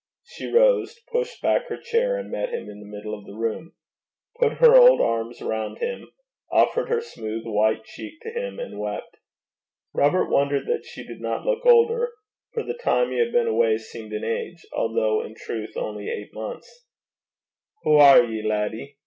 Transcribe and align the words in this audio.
She 0.23 0.51
rose, 0.51 0.99
pushed 1.11 1.43
back 1.43 1.67
her 1.67 1.77
chair, 1.77 2.17
and 2.17 2.31
met 2.31 2.49
him 2.49 2.67
in 2.67 2.79
the 2.79 2.87
middle 2.87 3.13
of 3.13 3.27
the 3.27 3.35
room; 3.35 3.73
put 4.39 4.53
her 4.53 4.75
old 4.75 4.99
arms 4.99 5.43
round 5.43 5.77
him, 5.77 6.11
offered 6.51 6.89
her 6.89 7.01
smooth 7.01 7.43
white 7.45 7.83
cheek 7.85 8.19
to 8.21 8.31
him, 8.31 8.57
and 8.59 8.79
wept. 8.79 9.15
Robert 9.93 10.27
wondered 10.31 10.65
that 10.65 10.85
she 10.85 11.05
did 11.05 11.21
not 11.21 11.45
look 11.45 11.67
older; 11.67 12.13
for 12.51 12.63
the 12.63 12.73
time 12.73 13.11
he 13.11 13.19
had 13.19 13.31
been 13.31 13.45
away 13.45 13.77
seemed 13.77 14.11
an 14.11 14.23
age, 14.23 14.65
although 14.73 15.23
in 15.23 15.35
truth 15.35 15.77
only 15.77 16.09
eight 16.09 16.33
months. 16.33 16.87
'Hoo 17.83 17.97
are 17.97 18.23
ye, 18.23 18.41
laddie?' 18.41 18.97